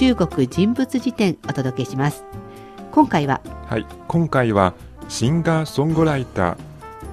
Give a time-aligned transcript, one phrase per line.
[0.00, 2.24] 中国人物辞典お届けします。
[2.90, 4.72] 今回ははい、今回は
[5.10, 6.56] シンガーソングライター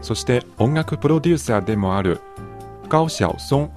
[0.01, 2.21] そして音楽プロデューサーでもある
[2.87, 3.71] ガオ・シャオソン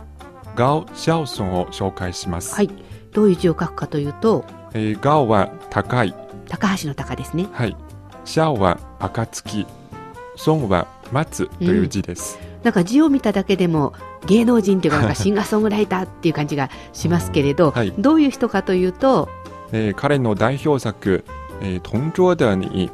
[0.55, 2.71] ガオ・シャオソンを紹介します、はい
[3.11, 4.45] どういう字を書くかというと
[4.75, 6.15] えーガオは高い、
[6.49, 7.49] 高橋の高ですね。
[7.51, 7.77] はい、
[8.25, 9.67] シャオは暁
[10.37, 13.95] ソンは待つという字です、なんか字を見ただけでも
[14.27, 17.93] 芸能人というかなんかシンガーソングライターっていう感じがしますけれど、はい。
[17.99, 19.29] どういう人かというと
[19.73, 21.25] えー彼の代表作
[21.63, 22.91] 「えー、同桌的に」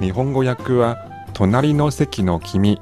[0.00, 0.98] 日本語訳は
[1.34, 2.80] 「隣の席の君」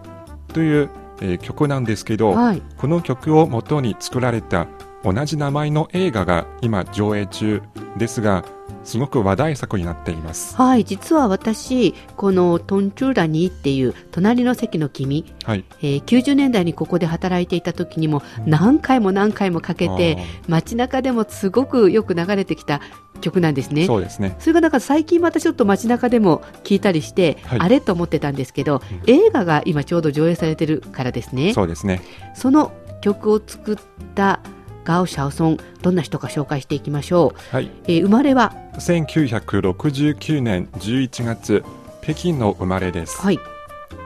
[0.52, 2.62] という、えー曲なんですけど、はい。
[2.76, 4.66] この曲を元に作られた
[5.06, 7.62] 同じ名前の映画が今上映中
[7.96, 8.44] ですが
[8.82, 10.56] すごく話題作になっています。
[10.56, 20.18] はい実は私このトンチューラニーっていう隣の席の君、はい、えー90年代にここで働いていた時にも何回も何回もかけて
[20.48, 22.80] 街中でもすごくよく流れてきた
[23.20, 23.86] 曲なんですね。
[23.86, 24.36] そうですね。
[24.40, 31.52] それがなんか最近またちょっと街中でも聞いたりして、はいあれと思ってたんですけど、うん映画が今ちょうど上映されてるからですね。
[31.54, 32.02] そうですね。
[32.34, 33.76] その曲を作っ
[34.14, 34.40] た
[34.86, 41.64] ガオ・シャオソンどんな人か紹介していきましょう、はい、えー生まれは？1969年11月
[42.02, 43.20] 北京の生まれです。
[43.20, 43.38] はい。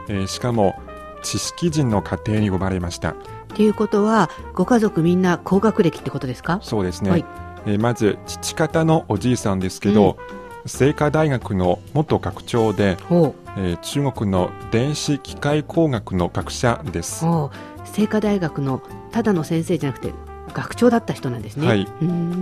[0.08, 0.74] えーしかも
[1.22, 3.10] 知識人の家庭に生まれました。
[3.10, 3.14] っ
[3.54, 6.60] ていうことはご家族みんな高学歴ってことですか？
[6.62, 7.10] そうですね。
[7.10, 7.24] はい。
[7.66, 10.16] えーまず父方のおじいさんですけど、
[10.66, 17.26] 清華大学の元学長で、ほえー中国の電子機械工学の学者です。
[17.92, 18.80] 清華大学の
[19.12, 20.12] ただの先生じゃなくて
[20.52, 21.66] 学長だった人なんですね。
[21.66, 21.88] はい。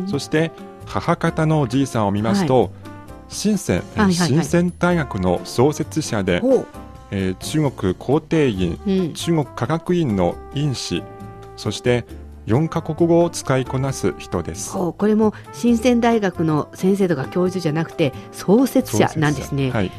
[0.06, 0.53] そして
[0.87, 2.70] 母方のおじいさんを見ますと、
[3.28, 4.28] 深セン、えーはいはいはい。
[4.28, 6.42] 深セン大学の創設者で、
[7.11, 11.03] えー中国皇帝院、うん、中国科学院の院士、
[11.56, 12.05] そして
[12.48, 14.73] 4カ国語を使いこなす人です。
[14.73, 19.92] これも新鮮大学の先生とか教授じゃなくて創設者なんですね、はい、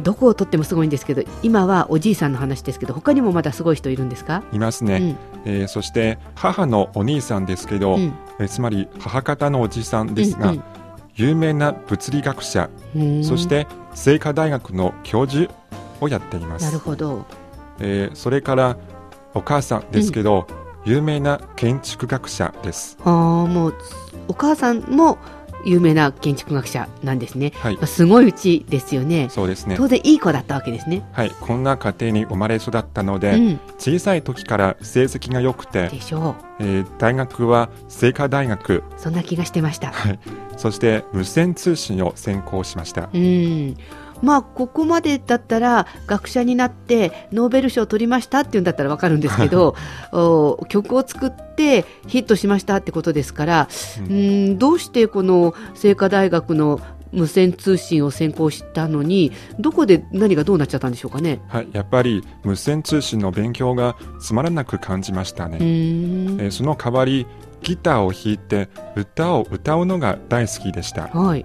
[0.00, 8.12] どこをとってもすごいんですけど今はおじいさんの話ですけど他にもまだすごい人いるんですか、いますね、えーそして母のお兄さんですけど、うん。
[8.40, 10.62] えーつまり母方のおじさんですが、うん
[11.16, 15.52] 有名な物理学者、うんそして清華大学の教授
[16.00, 17.24] をやっていまなるす、ほど。
[17.78, 18.76] えーそれから
[19.32, 20.48] お母さんですけど、
[20.84, 22.98] 有名な建築学者です。
[23.04, 23.12] ああ
[23.46, 23.74] もう
[24.26, 25.18] お母さんも
[25.64, 27.74] 有名な建築学者なんですね、はい。
[27.76, 29.28] まあすごいうちですよね。
[29.30, 29.76] そうですね。
[29.76, 31.30] 当然いい子だったわけですね、はい。
[31.40, 38.76] こんな家庭に生まれ育ったので、うん、小さい時から成績が良くて、でしょえー大学は清華大学。
[38.76, 39.92] うそんな気がしてました。
[40.56, 43.08] そして無線通信を専攻しました。
[43.12, 43.76] うん
[44.22, 49.74] まあここまでだったら学者になってノーベル賞を取りましたっていうんだったらわかるんですけど
[50.12, 54.06] お曲を作ってヒットしましたってことですから、うん。
[54.06, 54.14] う
[54.52, 56.80] ん、どうしてこの清華大学の
[57.12, 59.30] 無線通信を専攻したのに
[59.60, 61.40] どこで何がどうなっちゃったんでしょうかね？
[61.48, 67.26] はい、やっぱり無線通信の勉強がつまらなく感じましたね、えーその代わり
[67.62, 71.06] ギターを弾いて歌を歌うのが大好きでした。
[71.06, 71.44] はい、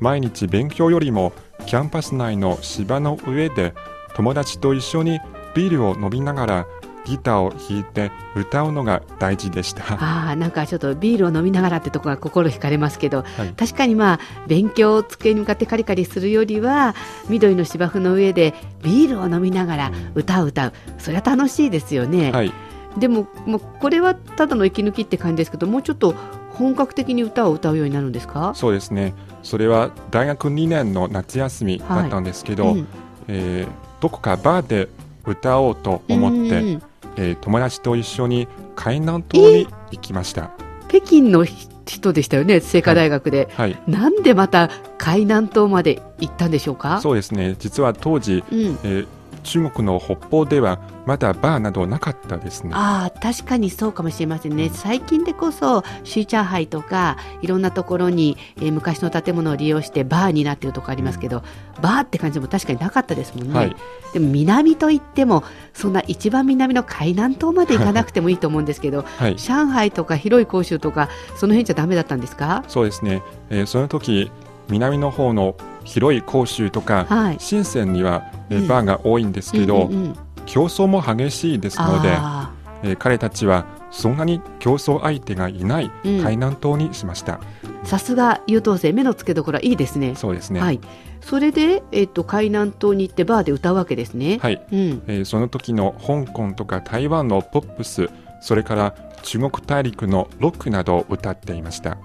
[0.00, 1.32] 毎日勉強よりも
[1.66, 3.74] キャンパス内の芝の上で
[4.14, 5.20] 友達と一緒に
[5.54, 6.66] ビールを飲みながら
[7.04, 9.84] ギターを弾いて歌うのが大事でした。
[9.94, 16.94] ああなんかちょっとビールを飲みながらってとこが心惹かれますけどはい、確かにまあ勉強を机に向かってカリカリするよりは
[17.28, 20.72] 緑の芝生の上でビールを飲みながら歌を歌う。
[20.98, 22.52] それは楽しいですよね、はい、
[22.96, 26.14] でももうこれはただの息抜きって感じですけどもうちょっと
[26.54, 28.52] 本格的に歌を歌うようになるんですか？
[28.54, 29.14] そうですね。
[29.42, 32.86] それは大学2年の夏休みだったんですけど、うん。
[33.28, 34.88] えーどこかバーで
[35.24, 36.82] 歌おうと思って、うん
[37.16, 40.50] えー友達と一緒に海南島に行きました、
[40.88, 41.46] 北京の
[41.86, 43.78] 人でしたよね清華大学で、はい。
[43.86, 47.00] なんでまた海南島まで行ったんでしょうか？
[47.00, 47.56] そうですね。
[47.58, 49.06] 実は当時、うん、えー
[49.44, 52.70] 中国の北方ではまだバーなどなかったですね。
[52.72, 61.42] ああ確かにそうかもしれませんね、最近でこそシーチャーハイとかいろんなところに、えー昔の建物を利用してバーになっているところありますけど、
[61.80, 63.76] バーって感じも確かになかったですもんね、はい。
[64.12, 69.36] でも南といってもそんな一番南の海南島まで行かなくてもいいと思うんですけどはい。
[69.36, 72.64] 上海とか広い広州とかその辺じゃダメだったんですか？
[72.66, 74.30] そうですね、えーその時
[74.68, 77.36] 南の方の広い広州とか、はい。
[77.38, 78.68] 深センには、えーうん。
[78.68, 80.16] バーが多いんですけど、うんうんうん。
[80.46, 82.52] 競争も激しいですので、あ
[82.82, 86.20] えー彼たちはそんなに競争相手がいないうん。
[86.20, 90.14] 海南島にしました、ーさすが優等生目の付けどころはいいですね。
[90.16, 90.60] そうですね。
[90.60, 90.80] はい。
[91.20, 94.62] それで、えっと海南島に行ってバーで歌うわけですね、はい。
[94.70, 101.96] うん、えーその時の香港とか台湾のポップスそれから中国大陸のロックなどを歌っていました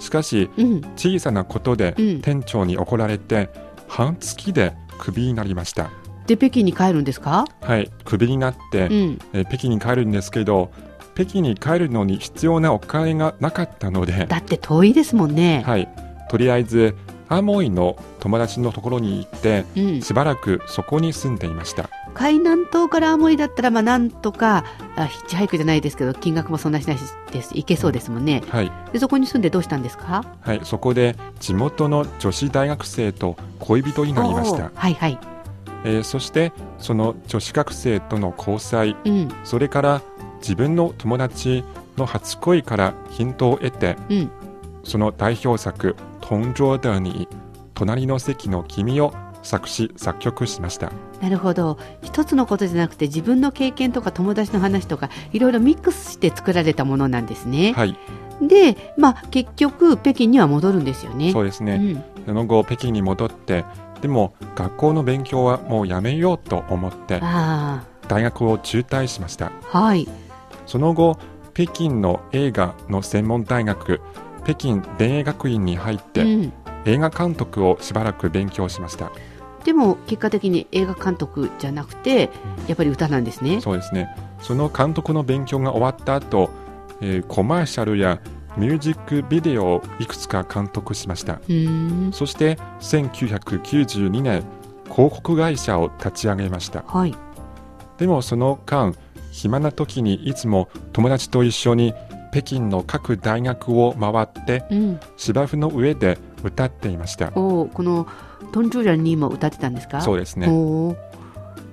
[0.00, 0.80] しかしうん。
[0.96, 2.20] 小さなことでうん。
[2.20, 3.48] 店長に怒られて
[3.86, 5.90] 半月でクビになりました。
[6.26, 7.44] で北京に帰るんですか？
[7.60, 9.18] はいクビになって、うん。
[9.32, 10.70] えー北京に帰るんですけど
[11.14, 15.88] 北京に帰るのに必要なお金がなかったので、だって遠いですもんね、はい、
[16.30, 16.96] とりあえず
[17.30, 21.88] アモイの友達のところに行ってうん、しばらくそこに住んでいました。
[22.12, 24.64] 海南島から青森だったらまあなんとか
[24.96, 27.54] あヒッチハイクじゃないですけど金額もそんなしないしです。
[27.54, 28.42] 行けそうですもんね。
[28.48, 30.24] はい、でそこに住んでどうしたんですか？
[30.40, 35.18] はい、そこで地元の女子大学生と恋人になりましおたー、はいはい。
[35.84, 38.96] えーそしてその女子学生との交際。
[39.04, 39.28] うん。
[39.44, 40.02] それから
[40.40, 41.62] 自分の友達
[41.96, 44.30] の初恋からヒントを得てうん。
[44.82, 45.94] その代表作
[46.30, 47.26] 「トンジョーダーに
[47.74, 49.12] 隣の席の君」を
[49.42, 50.92] 作詞作曲しました。
[51.20, 51.76] なるほど。
[52.02, 57.98] 一つのことじゃなくて自分の経験とか友達の話とかいろいろミックスして作られたものなんですね、はい。
[58.40, 61.32] でまあ結局北京には戻るんですよね。
[61.32, 63.64] そうですね、ん、その後北京に戻って
[64.00, 69.46] でも学校の勉強はもうやめようと思ってあ大学を中退しました。
[69.72, 70.08] あはい。
[70.66, 71.18] その後
[71.54, 74.00] 北京の映画の専門大学
[74.44, 76.52] 北京電影学院に入って、うん、
[76.86, 79.12] 映画監督をしばらく勉強しました。
[79.64, 82.30] でも結果的に映画監督じゃなくて
[82.66, 83.60] やっぱり歌なんですね。
[83.60, 84.08] そうですね。
[84.40, 86.50] その監督の勉強が終わった後、
[87.00, 88.20] えーコマーシャルや
[88.56, 91.40] ミュージックビデオをいくつか監督しました。
[92.12, 94.44] そして1992年
[94.84, 96.82] 広告会社を立ち上げました。
[96.82, 97.14] はい。
[97.98, 98.94] でもその間
[99.30, 101.94] 暇な時にいつも友達と一緒に
[102.30, 105.00] 北京の各大学を回ってうん。
[105.16, 107.28] 芝生の上で歌っていました。
[107.34, 108.06] おーこの
[108.52, 110.00] トンジュランにも歌ってたんですか？
[110.00, 110.46] そうですね。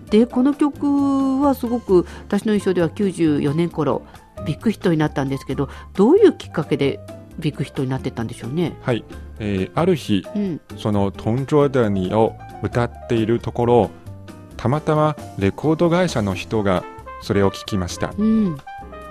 [0.09, 4.03] でこの曲はすごく私の印象では94年頃
[4.45, 6.99] ビッグヒットになったんですけどどういうきっかけで
[7.39, 8.77] ビッグヒットになってったんでしょうね？
[8.81, 9.03] はい、
[9.39, 13.89] えーある日うん、そのトンジョーダーニを歌っているところ
[14.55, 16.83] たまたまレコード会社の人が
[17.21, 18.13] それを聞きました。
[18.17, 18.57] うん、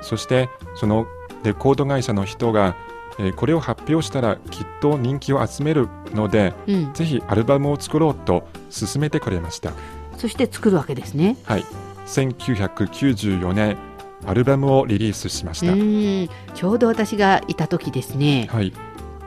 [0.01, 1.07] そしてその
[1.47, 2.77] レコード会社の人が、
[3.19, 9.73] えーこれを発表したらきっと人気を集めるのでうん、ぜひアルバムを作ろうと勧めてくれました。
[10.19, 11.39] そして作るわけですね。
[11.45, 11.65] はい。
[12.07, 13.79] 1994年
[14.27, 18.49] アルバムをリリースしました、うん、ちょうど私がいた時ですね。
[18.51, 18.73] はい。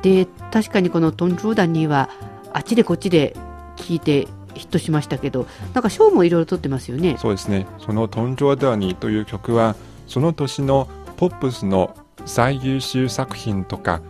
[0.01, 2.09] で確かにこのトンジューダンには
[2.53, 3.35] あっちでこっちで
[3.75, 7.17] 聞いてヒットしましたけどなんか賞もいろいろ取ってますよね。
[7.19, 7.65] そうですね。
[7.79, 9.75] その「トンジョーダーニ」という曲は
[10.07, 10.87] その年の
[11.17, 11.95] ポップスの
[12.25, 14.01] 最優秀作品とか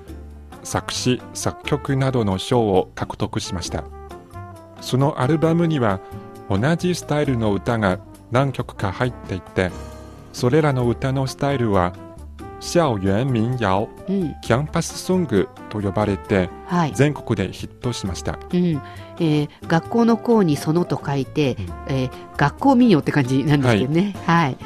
[0.63, 3.83] 作詞作曲などの賞を獲得しました。
[4.81, 5.99] そのアルバムには
[6.49, 7.99] 同じスタイルの歌が
[8.31, 9.71] 何曲か入っていて
[10.33, 11.93] それらの歌のスタイルは
[12.59, 18.37] 校園民謡うん、キャンパスソングと呼ばれてはい、全国でヒットしました。
[18.51, 18.81] うん。
[19.19, 21.95] えー学校の校にそのと書いて、うん。
[21.95, 24.13] えー学校民謡って感じなんですけどね。
[24.25, 24.57] はい、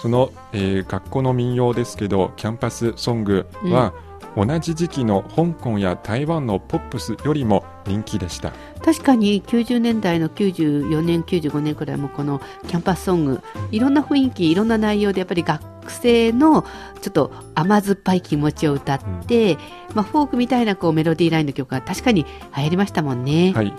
[0.00, 3.92] その、えー学校の民謡ですけどキャンパスソングは、
[4.36, 8.52] 同じ時期の香港や台湾のポップスよりも人気でした。
[8.84, 16.62] 確かに90年代の94年95年くらいもこのキャンパスソングいろんな雰囲気いろんな内容でやっぱり学生の
[17.00, 19.56] ちょっと甘酸っぱい気持ちを歌って、
[19.94, 22.24] まあ、フォークみたいなこうメロディーラインの曲が確かに
[22.56, 23.52] 流行りましたもんね。
[23.54, 23.72] はい。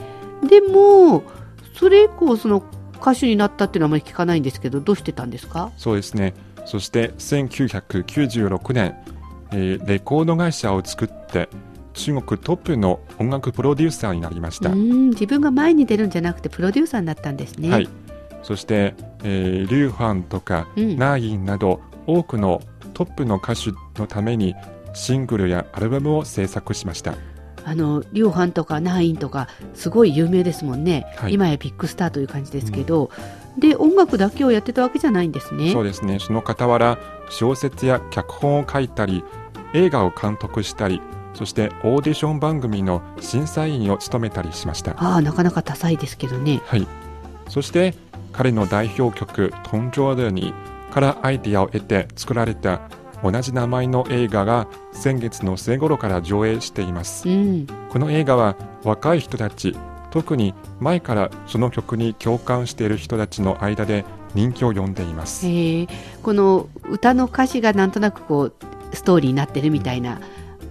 [0.47, 1.23] でも
[1.77, 2.63] それ以降その
[3.11, 5.71] 歌手になったっていうのはあまり聞かないんですけどどうしてたんですか？
[5.77, 6.33] そうですね。
[6.65, 8.95] そして1996年、
[9.51, 11.47] えーレコード会社を作って
[11.93, 17.69] 中国トップの音楽プロデューサーになりました、うん自分が前に出るんじゃなくてプロデューサーになったんですね。
[17.69, 17.87] はい、
[18.43, 20.97] そして、えーリュウ・ファンとかうん。
[20.97, 22.61] ナーインなど多くの
[22.93, 24.55] トップの歌手のために
[24.93, 27.13] シングルやアルバムを制作しました
[27.65, 31.33] あのリョウハンとかナーインとかすごい有名ですもんね、はい。
[31.33, 33.09] 今やビッグスターという感じですけど、
[33.57, 35.71] で音楽だけをやってたわけじゃないんですね。
[35.71, 36.19] そうですね。
[36.19, 36.97] その傍ら
[37.29, 39.23] 小説や脚本を書いたり
[39.73, 41.01] 映画を監督したり
[41.33, 44.91] そしてオーディション番組の審査員を務めたりしました。
[44.91, 46.61] ああなかなか多彩ですけどね。
[46.65, 46.87] はい。
[47.49, 47.93] そして
[48.31, 50.53] 彼の代表曲「トンジョーダーニ」
[50.91, 52.81] からアイディアを得て作られた
[53.23, 57.27] 同じ名前の映画が先月の末頃から上映しています。
[57.27, 57.67] うん。
[57.89, 59.75] この映画は若い人たち
[60.11, 65.45] 特に前からその曲に共感している人たちの間で人気を呼んでいます。
[65.45, 65.49] え。
[65.49, 65.89] ー
[66.23, 68.53] この歌の歌詞がなんとなくこう
[68.93, 70.19] ストーリーになってるみたいな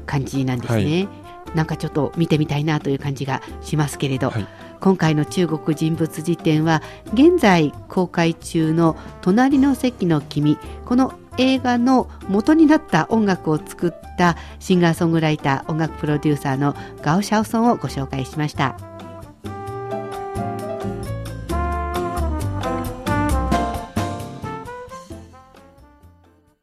[0.06, 1.08] 感じなんですね、
[1.54, 4.46] なんかちょっと見てみたいなという感じがしますけれど、はい。
[4.80, 6.82] 今回の中国人物辞典は
[7.14, 18.93] 現在公開中の「隣の席の君」この映画の元になった音楽を作ったシンガーソングライター音楽プロデューサーのガオ・シャオソンをご紹介しました。